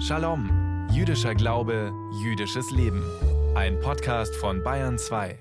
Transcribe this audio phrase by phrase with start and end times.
[0.00, 3.02] Shalom, jüdischer Glaube, jüdisches Leben.
[3.54, 5.38] Ein Podcast von Bayern 2.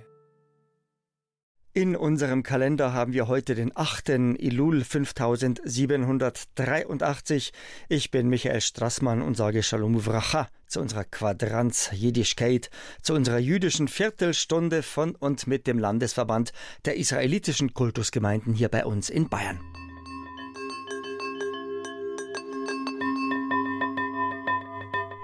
[1.74, 4.10] In unserem Kalender haben wir heute den 8.
[4.38, 7.52] Ilul 5783.
[7.90, 12.70] Ich bin Michael Strassmann und sage Shalom Uvracha zu unserer Quadranz Jiddischkeit,
[13.02, 16.54] zu unserer jüdischen Viertelstunde von und mit dem Landesverband
[16.86, 19.60] der israelitischen Kultusgemeinden hier bei uns in Bayern.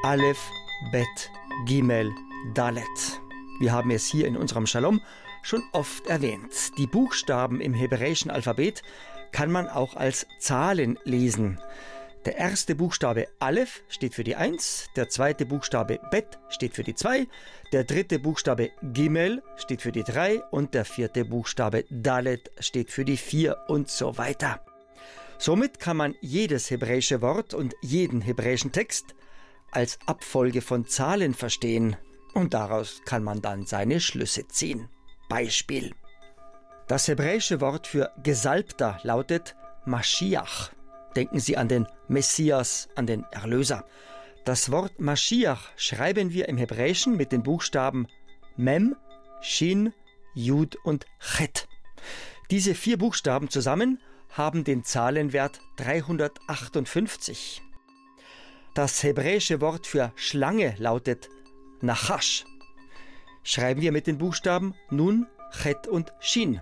[0.04, 0.50] Aleph,
[0.92, 1.30] Bet,
[1.66, 2.12] Gimel,
[2.56, 3.22] Dalet.
[3.60, 5.00] Wir haben es hier in unserem Shalom
[5.44, 6.76] schon oft erwähnt.
[6.80, 8.82] Die Buchstaben im hebräischen Alphabet
[9.32, 11.60] kann man auch als Zahlen lesen.
[12.26, 16.96] Der erste Buchstabe Aleph steht für die 1, der zweite Buchstabe Bet steht für die
[16.96, 17.28] 2,
[17.72, 23.06] der dritte Buchstabe Gimel steht für die 3 und der vierte Buchstabe Dalet steht für
[23.06, 24.66] die 4 und so weiter.
[25.38, 29.14] Somit kann man jedes hebräische Wort und jeden hebräischen Text
[29.72, 31.96] als Abfolge von Zahlen verstehen
[32.34, 34.90] und daraus kann man dann seine Schlüsse ziehen.
[35.30, 35.94] Beispiel.
[36.88, 40.72] Das hebräische Wort für Gesalbter lautet Mashiach.
[41.16, 43.86] Denken Sie an den Messias, an den Erlöser.
[44.46, 48.08] Das Wort Mashiach schreiben wir im Hebräischen mit den Buchstaben
[48.58, 48.96] Mem,
[49.42, 49.94] Shin,
[50.34, 51.68] Jud und Chet.
[52.50, 57.62] Diese vier Buchstaben zusammen haben den Zahlenwert 358.
[58.74, 61.30] Das hebräische Wort für Schlange lautet
[61.82, 62.46] Nachash.
[63.44, 66.62] Schreiben wir mit den Buchstaben Nun, Chet und Shin.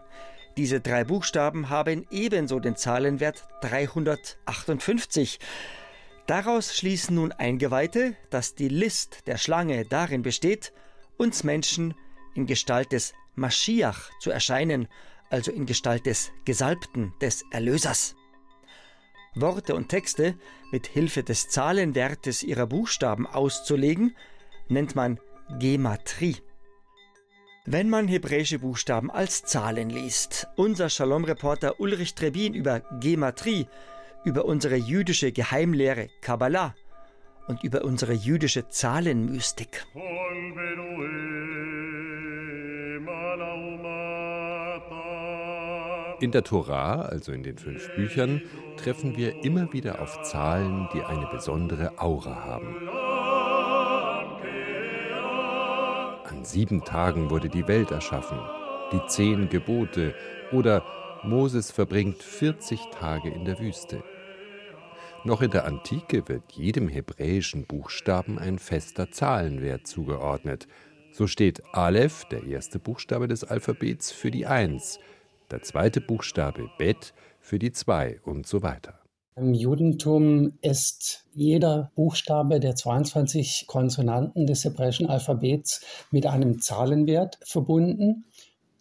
[0.57, 5.37] Diese drei Buchstaben haben ebenso den Zahlenwert 358.
[6.25, 10.73] Daraus schließen nun Eingeweihte, dass die List der Schlange darin besteht,
[11.17, 11.93] uns Menschen
[12.33, 14.87] in Gestalt des Maschiach zu erscheinen,
[15.29, 18.15] also in Gestalt des Gesalbten, des Erlösers.
[19.41, 20.35] Worte und Texte
[20.71, 24.15] mit Hilfe des Zahlenwertes ihrer Buchstaben auszulegen,
[24.67, 25.19] nennt man
[25.59, 26.37] Gematrie.
[27.65, 33.67] Wenn man hebräische Buchstaben als Zahlen liest, unser Shalom-Reporter Ulrich Trebin über Gematrie,
[34.25, 36.75] über unsere jüdische Geheimlehre Kabbalah
[37.47, 39.85] und über unsere jüdische Zahlenmystik.
[46.21, 48.41] In der Torah, also in den fünf Büchern,
[48.75, 52.89] treffen wir immer wieder auf Zahlen, die eine besondere Aura haben.
[56.25, 58.37] An sieben Tagen wurde die Welt erschaffen,
[58.91, 60.13] die zehn Gebote
[60.51, 60.83] oder
[61.23, 64.03] Moses verbringt 40 Tage in der Wüste.
[65.23, 70.67] Noch in der Antike wird jedem hebräischen Buchstaben ein fester Zahlenwert zugeordnet.
[71.11, 74.99] So steht Aleph, der erste Buchstabe des Alphabets, für die Eins,
[75.51, 78.99] der zweite Buchstabe Bet für die zwei und so weiter.
[79.35, 88.25] Im Judentum ist jeder Buchstabe der 22 Konsonanten des hebräischen Alphabets mit einem Zahlenwert verbunden.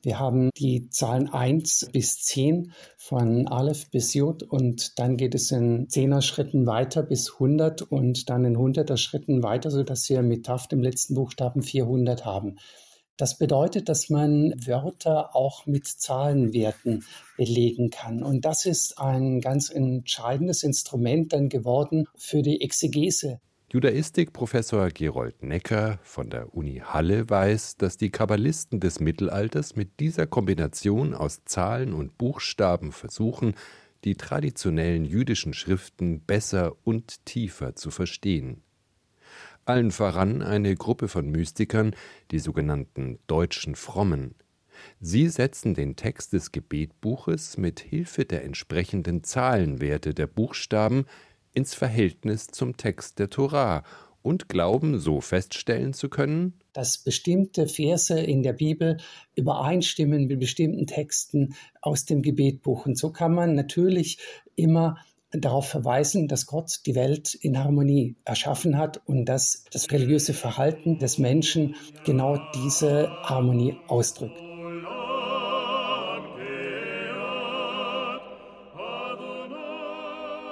[0.02, 5.52] Wir haben die Zahlen 1 bis 10 von Aleph bis Jod und dann geht es
[5.52, 10.46] in 10er Schritten weiter bis 100 und dann in 100er Schritten weiter, sodass wir mit
[10.46, 12.58] Taft im letzten Buchstaben 400 haben.
[13.18, 17.04] Das bedeutet, dass man Wörter auch mit Zahlenwerten
[17.36, 18.22] belegen kann.
[18.22, 23.40] Und das ist ein ganz entscheidendes Instrument dann geworden für die Exegese.
[23.72, 30.28] Judaistik-Professor Gerold Necker von der Uni Halle weiß, dass die Kabbalisten des Mittelalters mit dieser
[30.28, 33.56] Kombination aus Zahlen und Buchstaben versuchen,
[34.04, 38.62] die traditionellen jüdischen Schriften besser und tiefer zu verstehen
[39.68, 41.94] allen voran eine Gruppe von Mystikern,
[42.30, 44.34] die sogenannten deutschen Frommen.
[45.00, 51.06] Sie setzen den Text des Gebetbuches mit Hilfe der entsprechenden Zahlenwerte der Buchstaben
[51.52, 53.82] ins Verhältnis zum Text der Torah
[54.22, 58.98] und glauben so feststellen zu können, dass bestimmte Verse in der Bibel
[59.34, 62.86] übereinstimmen mit bestimmten Texten aus dem Gebetbuch.
[62.86, 64.18] Und so kann man natürlich
[64.54, 64.98] immer
[65.30, 70.98] darauf verweisen, dass Gott die Welt in Harmonie erschaffen hat und dass das religiöse Verhalten
[70.98, 74.40] des Menschen genau diese Harmonie ausdrückt.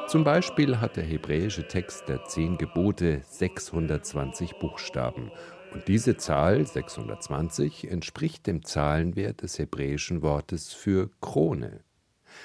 [0.09, 5.33] Zum Beispiel hat der hebräische Text der zehn Gebote 620 Buchstaben
[5.73, 11.86] und diese Zahl 620 entspricht dem Zahlenwert des hebräischen Wortes für Krone.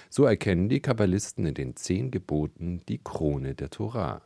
[0.09, 4.21] So erkennen die Kabbalisten in den zehn Geboten die Krone der Torah.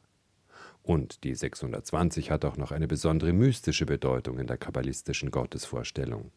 [0.84, 6.32] Und die 620 hat auch noch eine besondere mystische Bedeutung in der kabbalistischen Gottesvorstellung.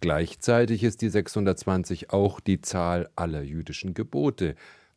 [0.00, 4.56] Gleichzeitig ist die 620 auch die Zahl aller jüdischen Gebote,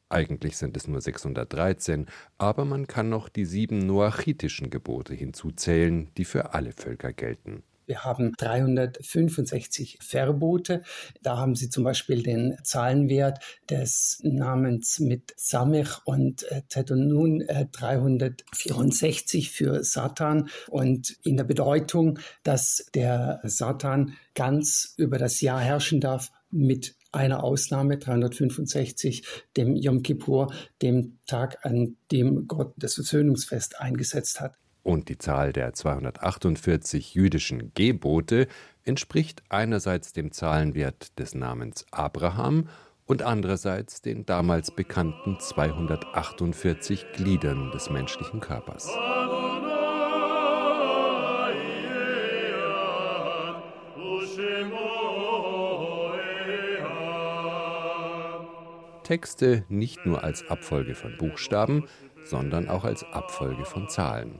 [0.09, 2.05] Eigentlich sind es nur 613,
[2.37, 7.63] aber man kann noch die sieben noachitischen Gebote hinzuzählen, die für alle Völker gelten.
[7.87, 10.83] Wir haben 365 Verbote.
[11.21, 13.39] Da haben Sie zum Beispiel den Zahlenwert
[13.69, 22.19] des Namens mit Samech und äh, Tetonun äh, 364 für Satan und in der Bedeutung,
[22.43, 29.25] dass der Satan ganz über das Jahr herrschen darf mit einer Ausnahme 365,
[29.55, 34.57] dem Yom Kippur, dem Tag, an dem Gott das Versöhnungsfest eingesetzt hat
[34.87, 38.47] und die Zahl der 248 jüdischen Gebote
[38.85, 42.69] entspricht einerseits dem Zahlenwert des Namens Abraham
[43.05, 48.89] und andererseits den damals bekannten 248 Gliedern des menschlichen Körpers.
[59.03, 61.87] Texte nicht nur als Abfolge von Buchstaben,
[62.23, 64.39] sondern auch als Abfolge von Zahlen.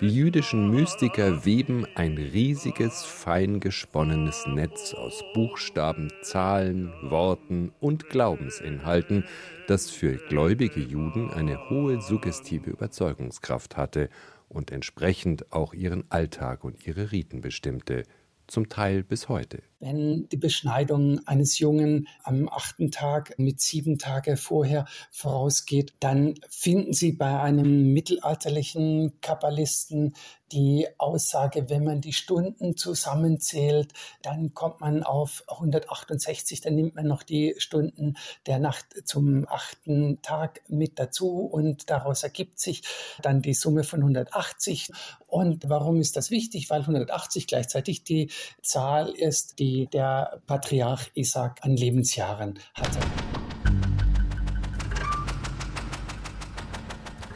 [0.00, 9.24] Die jüdischen Mystiker weben ein riesiges, fein gesponnenes Netz aus Buchstaben, Zahlen, Worten und Glaubensinhalten,
[9.66, 14.08] das für gläubige Juden eine hohe suggestive Überzeugungskraft hatte
[14.48, 18.02] und entsprechend auch ihren Alltag und ihre Riten bestimmte,
[18.46, 19.62] zum Teil bis heute.
[19.80, 26.92] Wenn die Beschneidung eines Jungen am achten Tag mit sieben Tage vorher vorausgeht, dann finden
[26.92, 30.12] Sie bei einem mittelalterlichen Kabbalisten
[30.52, 33.92] die Aussage, wenn man die Stunden zusammenzählt,
[34.22, 38.16] dann kommt man auf 168, dann nimmt man noch die Stunden
[38.46, 42.82] der Nacht zum achten Tag mit dazu und daraus ergibt sich
[43.22, 44.90] dann die Summe von 180.
[45.28, 46.70] Und warum ist das wichtig?
[46.70, 48.30] Weil 180 gleichzeitig die
[48.62, 52.98] Zahl ist, die die der Patriarch Isaac an Lebensjahren hatte.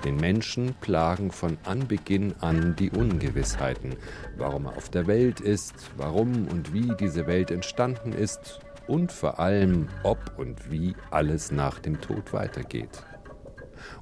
[0.05, 3.97] Den Menschen plagen von Anbeginn an die Ungewissheiten,
[4.37, 9.39] warum er auf der Welt ist, warum und wie diese Welt entstanden ist und vor
[9.39, 13.03] allem, ob und wie alles nach dem Tod weitergeht.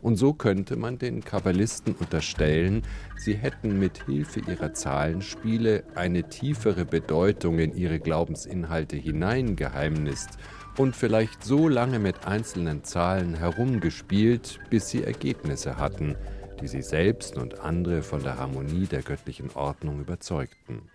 [0.00, 2.82] Und so könnte man den Kabbalisten unterstellen,
[3.16, 10.38] sie hätten mit Hilfe ihrer Zahlenspiele eine tiefere Bedeutung in ihre Glaubensinhalte hineingeheimnist
[10.78, 16.16] und vielleicht so lange mit einzelnen Zahlen herumgespielt, bis sie Ergebnisse hatten,
[16.60, 20.88] die sie selbst und andere von der Harmonie der göttlichen Ordnung überzeugten.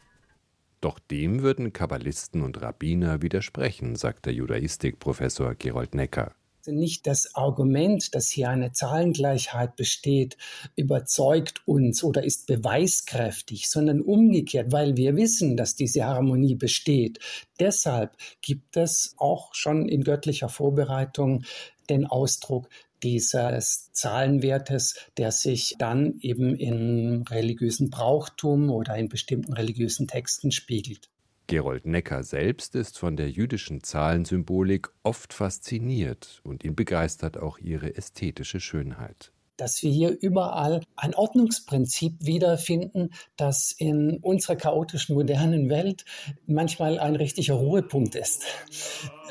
[0.81, 6.33] Doch dem würden Kabbalisten und Rabbiner widersprechen, sagt der Judaistikprofessor Gerold Necker
[6.71, 10.37] nicht das Argument, dass hier eine Zahlengleichheit besteht,
[10.75, 17.19] überzeugt uns oder ist beweiskräftig, sondern umgekehrt, weil wir wissen, dass diese Harmonie besteht.
[17.59, 21.43] Deshalb gibt es auch schon in göttlicher Vorbereitung
[21.89, 22.69] den Ausdruck
[23.03, 31.09] dieses Zahlenwertes, der sich dann eben in religiösen Brauchtum oder in bestimmten religiösen Texten spiegelt.
[31.47, 37.95] Gerold Necker selbst ist von der jüdischen Zahlensymbolik oft fasziniert und ihn begeistert auch ihre
[37.95, 46.05] ästhetische Schönheit dass wir hier überall ein Ordnungsprinzip wiederfinden, das in unserer chaotischen modernen Welt
[46.45, 48.45] manchmal ein richtiger Ruhepunkt ist,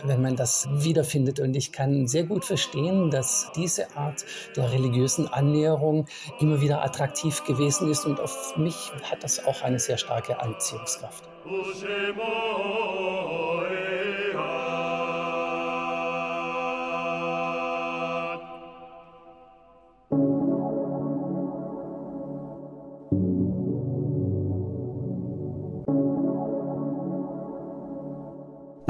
[0.05, 1.41] wenn man das wiederfindet.
[1.41, 4.25] Und ich kann sehr gut verstehen, dass diese Art
[4.57, 6.07] der religiösen Annäherung
[6.41, 11.29] immer wieder attraktiv gewesen ist und auf mich hat das auch eine sehr starke Anziehungskraft.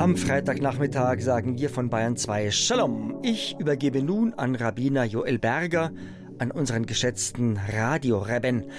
[0.07, 3.19] Am Freitagnachmittag sagen wir von Bayern 2 Shalom.
[3.25, 5.91] Ich übergebe nun an Rabbiner Joel Berger,
[6.39, 8.71] an unseren geschätzten Radiorebben.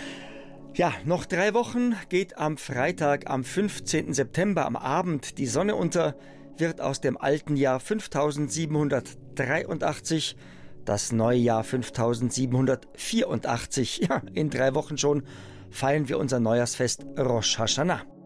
[0.74, 4.14] Ja, noch drei Wochen geht am Freitag, am 15.
[4.14, 6.16] September am Abend die Sonne unter,
[6.58, 10.38] wird aus dem alten Jahr 5783
[10.86, 14.08] das neue Jahr 5784.
[14.10, 15.24] Ja, in drei Wochen schon
[15.72, 18.17] feiern wir unser Neujahrsfest Rosh Hashanah.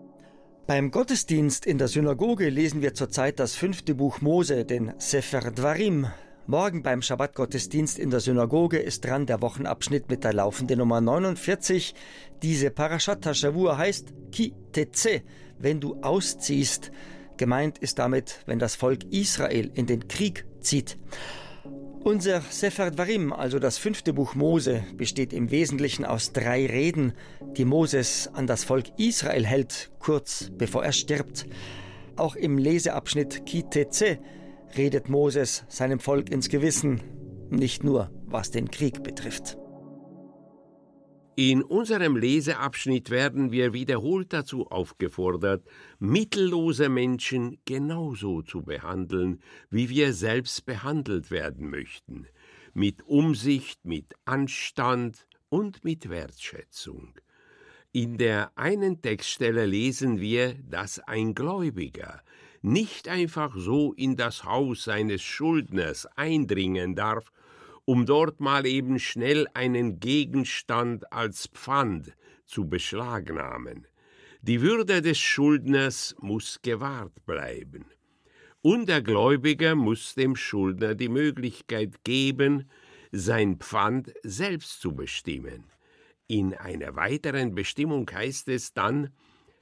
[0.72, 6.08] Beim Gottesdienst in der Synagoge lesen wir zurzeit das fünfte Buch Mose, den Sefer Dvarim,
[6.48, 11.94] Morgen beim Schabbatgottesdienst in der Synagoge ist dran der Wochenabschnitt mit der laufenden Nummer 49.
[12.42, 15.24] Diese Parashat Hashavua heißt Ki Teze,
[15.60, 16.94] wenn du ausziehst.
[17.36, 20.98] Gemeint ist damit, wenn das Volk Israel in den Krieg zieht.
[22.04, 27.14] Unser Sefer Dvarim, also das fünfte Buch Mose, besteht im Wesentlichen aus drei Reden,
[27.56, 31.46] die Moses an das Volk Israel hält, kurz bevor er stirbt.
[32.16, 34.18] Auch im Leseabschnitt Ki Teze
[34.76, 37.02] redet Moses seinem Volk ins Gewissen.
[37.52, 39.58] nicht nur was den Krieg betrifft.
[41.44, 45.66] In unserem Leseabschnitt werden wir wiederholt dazu aufgefordert,
[45.98, 52.28] mittellose Menschen genauso zu behandeln, wie wir selbst behandelt werden möchten,
[52.76, 57.16] mit Umsicht, mit Anstand und mit Wertschätzung.
[57.92, 62.22] In der einen Textstelle lesen wir, dass ein Gläubiger
[62.62, 67.32] nicht einfach so in das Haus seines Schuldners eindringen darf,
[67.92, 73.86] um dort mal eben schnell einen Gegenstand als Pfand zu beschlagnahmen.
[74.42, 77.84] Die Würde des Schuldners muss gewahrt bleiben.
[78.62, 82.70] Und der Gläubiger muss dem Schuldner die Möglichkeit geben,
[83.12, 85.66] sein Pfand selbst zu bestimmen.
[86.28, 89.10] In einer weiteren Bestimmung heißt es dann,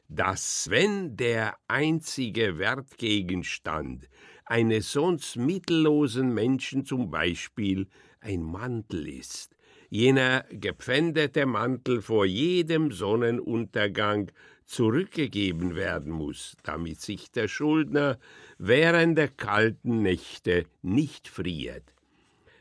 [0.08, 4.08] dass wenn der einzige Wertgegenstand
[4.46, 7.88] eines sonst mittellosen Menschen zum Beispiel
[8.22, 9.56] ein Mantel ist,
[9.90, 14.32] jener gepfändete Mantel vor jedem Sonnenuntergang
[14.66, 18.20] zurückgegeben werden muss, damit sich der Schuldner
[18.58, 21.96] während der kalten Nächte nicht friert.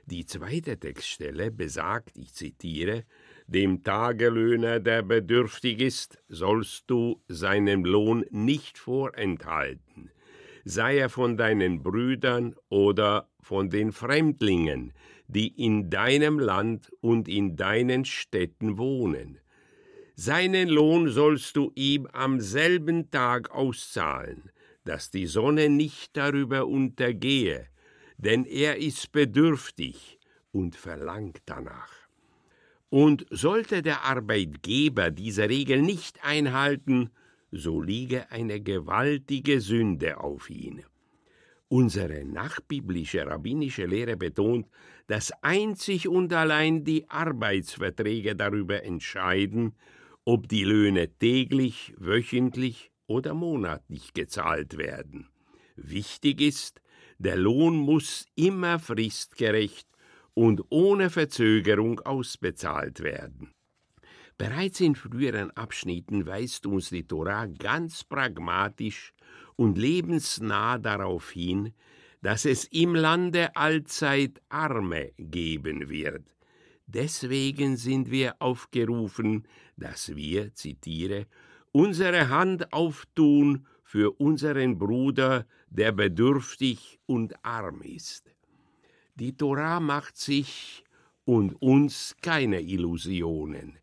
[0.07, 3.05] Die zweite Textstelle besagt, ich zitiere,
[3.47, 10.11] dem Tagelöhner, der bedürftig ist, sollst du seinen Lohn nicht vorenthalten,
[10.65, 14.95] sei er von deinen Brüdern oder von den Fremdlingen,
[15.29, 19.39] die in deinem Land und in deinen Städten wohnen.
[20.15, 24.51] Seinen Lohn sollst du ihm am selben Tag auszahlen,
[24.85, 27.69] dass die Sonne nicht darüber untergehe,
[28.17, 30.19] denn er ist bedürftig
[30.51, 31.93] und verlangt danach.
[32.91, 37.11] Und sollte der Arbeitgeber diese Regel nicht einhalten,
[37.53, 40.83] so liege eine gewaltige Sünde auf ihn.
[41.71, 44.67] Unsere nachbiblische rabbinische Lehre betont,
[45.07, 49.75] dass einzig und allein die Arbeitsverträge darüber entscheiden,
[50.25, 55.29] ob die Löhne täglich, wöchentlich oder monatlich gezahlt werden.
[55.77, 56.81] Wichtig ist,
[57.19, 59.89] der Lohn muss immer fristgerecht
[60.35, 63.53] und ohne Verzögerung ausbezahlt werden.
[64.39, 69.13] Bereits in früheren Abschnitten weist uns die Torah ganz pragmatisch
[69.57, 71.73] und lebensnah darauf hin,
[72.23, 76.23] dass es im Lande allzeit Arme geben wird.
[76.87, 81.27] Deswegen sind wir aufgerufen, dass wir, zitiere,
[81.73, 88.33] unsere Hand auftun für unseren Bruder, der bedürftig und arm ist.
[89.17, 90.85] Die Torah macht sich
[91.25, 93.79] und uns keine Illusionen.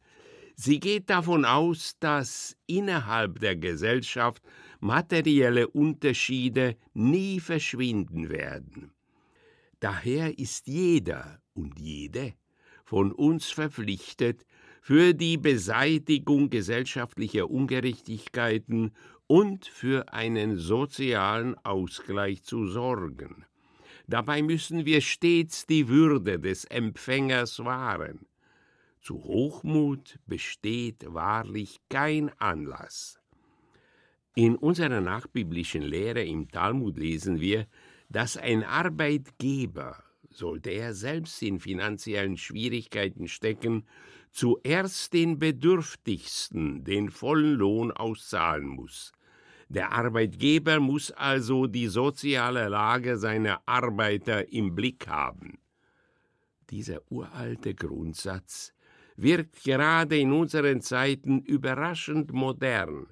[0.55, 4.41] Sie geht davon aus, dass innerhalb der Gesellschaft
[4.79, 8.91] materielle Unterschiede nie verschwinden werden.
[9.79, 12.33] Daher ist jeder und jede
[12.85, 14.45] von uns verpflichtet,
[14.81, 18.91] für die Beseitigung gesellschaftlicher Ungerechtigkeiten
[19.25, 23.45] und für einen sozialen Ausgleich zu sorgen.
[24.07, 28.27] Dabei müssen wir stets die Würde des Empfängers wahren.
[29.05, 33.19] Zu Hochmut besteht wahrlich kein Anlass.
[34.33, 37.67] In unserer nachbiblischen Lehre im Talmud lesen wir,
[38.09, 43.85] dass ein Arbeitgeber, sollte er selbst in finanziellen Schwierigkeiten stecken,
[44.31, 49.11] zuerst den Bedürftigsten den vollen Lohn auszahlen muss.
[49.69, 55.59] Der Arbeitgeber muss also die soziale Lage seiner Arbeiter im Blick haben.
[56.71, 58.74] Dieser uralte Grundsatz
[59.17, 63.07] wirkt gerade in unseren Zeiten überraschend modern.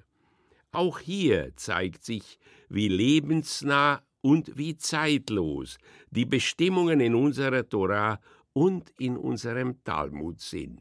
[0.72, 5.78] Auch hier zeigt sich, wie lebensnah und wie zeitlos
[6.10, 8.20] die Bestimmungen in unserer Tora
[8.52, 10.80] und in unserem Talmud sind.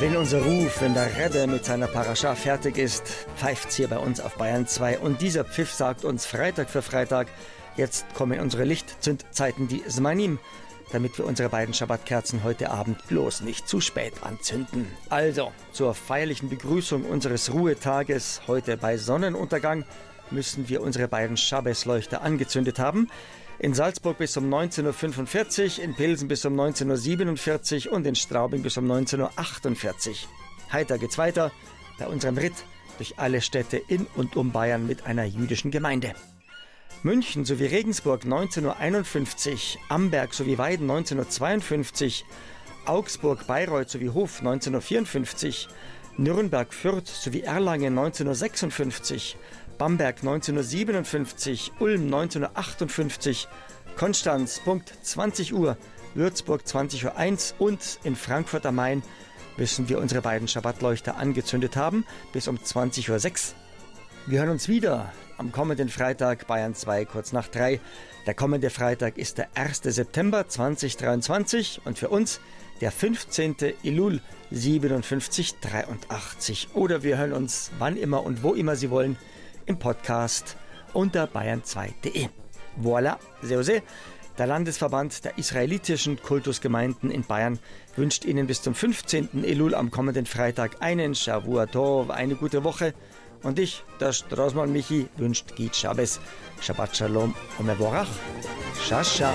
[0.00, 3.02] Wenn unser Ruf, wenn der Redder mit seiner Parascha fertig ist,
[3.36, 7.26] pfeift's hier bei uns auf Bayern 2 und dieser Pfiff sagt uns Freitag für Freitag,
[7.76, 10.38] jetzt kommen unsere Lichtzündzeiten, die Smanim,
[10.92, 14.86] damit wir unsere beiden Schabbatkerzen heute Abend bloß nicht zu spät anzünden.
[15.08, 19.84] Also, zur feierlichen Begrüßung unseres Ruhetages heute bei Sonnenuntergang
[20.30, 23.08] müssen wir unsere beiden Schabbesleuchter angezündet haben.
[23.58, 28.62] In Salzburg bis um 19.45 Uhr, in Pilsen bis um 19.47 Uhr und in Straubing
[28.62, 30.14] bis um 19.48 Uhr.
[30.72, 31.50] Heiter geht's weiter
[31.98, 32.54] bei unserem Ritt
[32.98, 36.14] durch alle Städte in und um Bayern mit einer jüdischen Gemeinde.
[37.04, 42.24] München sowie Regensburg 1951, Amberg sowie Weiden 1952,
[42.86, 45.68] Augsburg, Bayreuth sowie Hof 1954,
[46.16, 49.36] Nürnberg, Fürth sowie Erlangen 1956,
[49.78, 53.46] Bamberg 1957, Ulm 1958,
[53.96, 55.76] Konstanz Punkt 20 Uhr,
[56.14, 59.04] Würzburg 20 Uhr 1 und in Frankfurt am Main
[59.56, 63.54] müssen wir unsere beiden Schabbatleuchter angezündet haben bis um 20 Uhr 6.
[64.26, 67.80] Wir hören uns wieder am kommenden Freitag Bayern 2 kurz nach 3.
[68.26, 69.82] Der kommende Freitag ist der 1.
[69.84, 72.40] September 2023 und für uns
[72.80, 73.56] der 15.
[73.84, 76.70] Elul 5783.
[76.74, 79.16] Oder wir hören uns wann immer und wo immer Sie wollen
[79.66, 80.56] im Podcast
[80.92, 82.28] unter bayern2.de.
[82.82, 83.82] Voilà, Seose.
[84.38, 87.58] Der Landesverband der israelitischen Kultusgemeinden in Bayern
[87.96, 89.42] wünscht Ihnen bis zum 15.
[89.42, 92.94] Elul am kommenden Freitag einen Shavua Tov, eine gute Woche.
[93.42, 96.20] Und ich, der Straßmann Michi, wünscht Git Shabbos,
[96.60, 98.08] Shabbat Shalom und Mevorach.
[98.86, 99.34] Shasha.